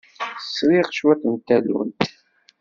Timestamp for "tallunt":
1.47-2.01